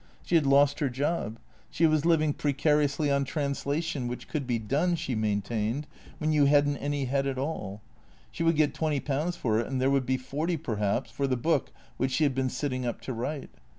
She 0.23 0.33
had 0.33 0.47
lost 0.47 0.79
her 0.79 0.89
job. 0.89 1.37
She 1.69 1.85
was 1.85 2.05
living 2.07 2.33
precariously 2.33 3.11
on 3.11 3.23
translation, 3.23 4.07
which 4.07 4.27
could 4.27 4.47
be 4.47 4.57
done, 4.57 4.95
she 4.95 5.13
main 5.13 5.43
tained, 5.43 5.83
when 6.17 6.31
you 6.31 6.45
had 6.45 6.67
n't 6.67 6.81
any 6.81 7.05
head 7.05 7.27
at 7.27 7.37
all. 7.37 7.83
She 8.31 8.41
would 8.41 8.55
get 8.55 8.73
twenty 8.73 8.99
pounds 8.99 9.35
for 9.35 9.59
it, 9.59 9.67
and 9.67 9.79
there 9.79 9.91
would 9.91 10.07
be 10.07 10.17
forty, 10.17 10.57
perhaps, 10.57 11.11
for 11.11 11.27
the 11.27 11.37
book 11.37 11.71
which 11.97 12.09
she 12.13 12.23
had 12.23 12.33
been 12.33 12.49
sitting 12.49 12.83
up 12.83 12.99
to 13.01 13.13
write. 13.13 13.51